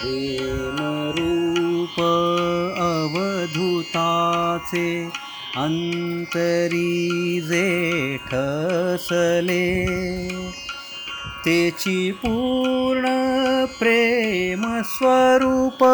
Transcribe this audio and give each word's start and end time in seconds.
प्रेमरूप 0.00 2.00
अवधूताचे 2.78 5.10
अंतरी 5.56 7.40
जेठसले 7.40 9.86
तेची 11.46 12.12
पूर्ण 12.12 13.64
प्रेम 13.64 14.80
स्वरूप 14.84 15.84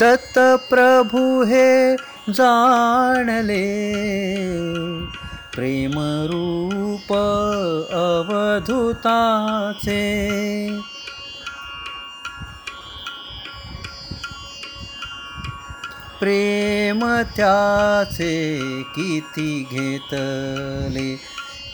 दत्तप्रभू 0.00 1.42
हे 1.42 1.96
जाणले. 2.28 3.68
प्रेमरूप 5.54 7.12
अवधूताचे 7.92 10.04
प्रेम 16.20 17.22
त्याचे 17.22 18.58
किती 18.82 19.66
घेतले? 19.72 21.14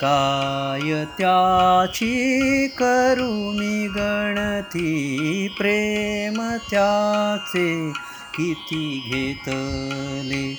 काय 0.00 1.04
त्याची 1.04 2.66
करू 2.68 3.52
मी 3.52 3.86
गणती? 3.86 5.48
प्रेम 5.58 6.56
त्याचे 6.70 7.92
किती 8.34 9.02
घेतले? 9.06 10.54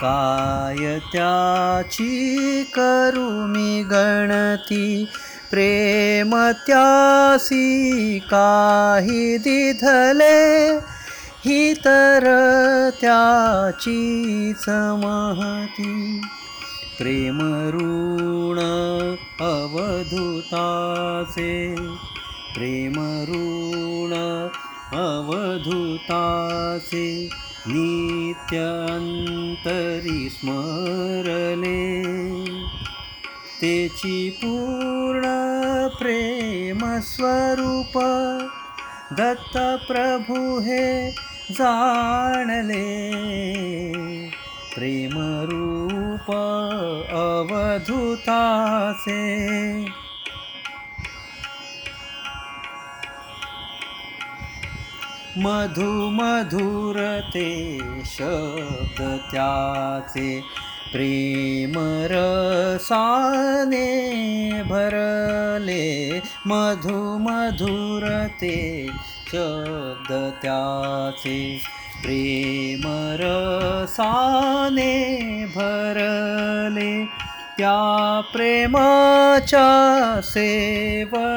काय 0.00 0.98
त्याची 0.98 2.62
करू 2.74 3.46
मी 3.46 3.82
गणती? 3.82 5.04
प्रेम 5.50 6.50
त्यासी 6.66 8.18
काही 8.18 9.38
दिधले? 9.38 10.78
ही 11.44 11.74
तर 11.74 12.24
त्याचीच 13.00 14.64
महती 14.68 16.20
प्रेमऋण 16.98 18.58
अवधूताचे. 19.40 21.74
प्रेमऋण 22.54 24.12
अवधूताचे. 24.96 27.28
नित्यंतरी 27.66 30.30
स्मरले. 30.30 32.04
तेची 33.62 34.30
पूर्ण 34.30 35.88
प्रेम 35.88 36.98
स्वरूप 37.02 37.98
दत्तप्रभू 39.18 40.60
हे 40.60 41.14
जाणले. 41.52 43.12
प्रेमरूप 44.74 46.30
अवधूतासे 47.10 49.22
मधुमधुर 55.38 57.20
ते 57.34 57.78
शब्द 58.04 59.18
त्याचे 59.32 60.42
प्रेम 60.92 62.06
रसाने 62.10 63.92
भरले. 64.62 66.20
मधुमधुर 66.46 68.26
ते 68.40 68.86
शब्द 69.32 70.30
त्याचे 70.42 71.60
प्रेम 72.02 72.80
रसाने 73.20 74.94
भरले. 75.44 77.04
त्या 77.58 78.20
प्रेमाच्या 78.32 80.20
सेवनाने 80.24 81.28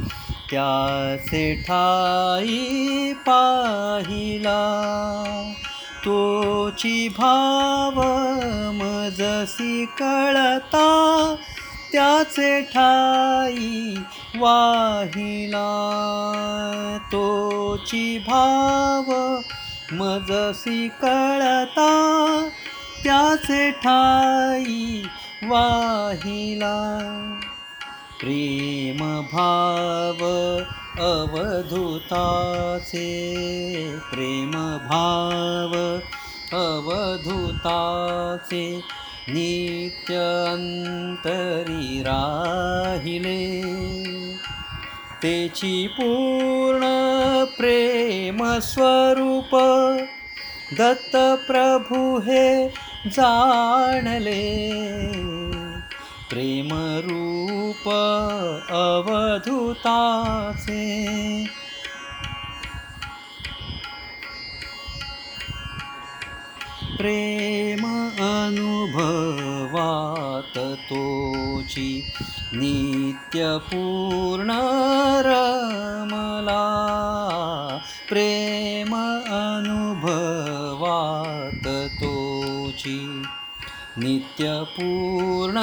त्याचे 0.51 1.55
ठाई 1.55 3.13
पाहिला. 3.13 4.63
तोची 6.01 7.09
भाव 7.09 8.03
मजसी 8.75 9.85
कळता. 9.85 11.35
त्याचे 11.93 12.61
ठाई 12.61 13.95
वाहिला. 14.37 15.69
तोची 17.13 18.19
भाव 18.19 19.41
मजसी 19.93 20.89
कळता. 20.89 22.49
त्याचे 23.05 23.71
ठाई 23.71 25.03
वाहिला 25.43 26.73
प्रेम 28.21 29.21
भाव 29.21 30.25
अवधूताचे 31.03 33.09
प्रेम 34.13 34.77
भाव 34.77 35.99
अवधूताचे 36.59 38.81
नित्य 39.29 40.45
अंतरी 40.49 42.03
राहिले. 42.03 43.63
तेची 45.23 45.87
पूर्ण 45.87 46.85
प्रेम 47.45 48.59
स्वरूप 48.59 49.57
दत्तप्रभू 50.79 52.19
हे 52.19 52.75
जाणले. 53.07 54.51
प्रेमरूप 56.31 57.91
अवधूताचे. 58.71 61.11
प्रेम 66.99 68.09
अनुभवात 68.09 70.59
तोची 70.59 72.11
नित्यपूर्ण 72.53 74.51
रमला. 75.25 76.67
प्रेम 78.09 79.23
अनुभवात 79.27 81.95
तोची 81.95 83.23
नित्यपूर्ण 83.97 85.59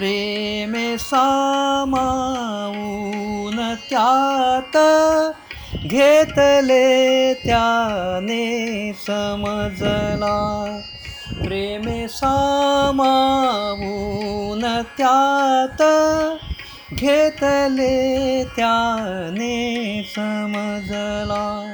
प्रेमे 0.00 0.98
सामावून 0.98 3.74
त्यात 3.90 4.76
घेतले 5.86 7.34
त्याने 7.34 8.92
समजला. 8.92 10.80
प्रेमे 11.44 12.08
सामावून 12.08 14.82
त्यात 14.82 15.82
घेतले 16.94 18.44
त्याने 18.44 20.02
समजला. 20.16 21.72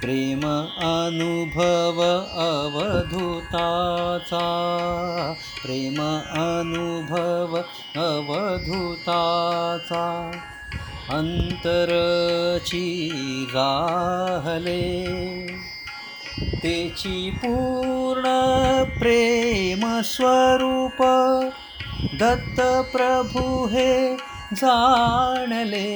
प्रेम 0.00 0.40
अनुभव 0.76 2.02
अवधूताचा 2.32 4.44
प्रेम 5.64 6.00
अनुभव 6.32 7.56
अवधूताचा 8.00 10.04
अंतरची 11.10 12.80
राहले. 13.48 14.86
तेची 16.62 17.30
पूर्ण 17.30 18.98
प्रेम 18.98 20.00
स्वरूप 20.04 21.02
दत्त 22.20 22.60
प्रभु 22.96 23.66
हे 23.66 24.16
जाणले. 24.52 25.90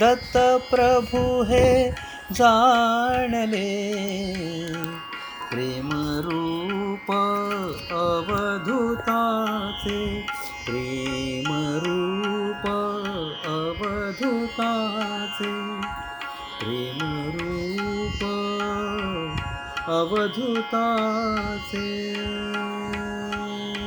दत्त 0.00 0.38
प्रभू 0.70 1.42
हे 1.42 1.90
जाणले. 2.32 3.94
प्रेमरूप 5.50 7.12
अवधूताचे 7.92 10.26
प्रेमरूप 10.66 12.17
अवधूताचे 14.08 15.50
प्रेमरूप 16.60 18.22
अवधूताचे. 19.90 21.86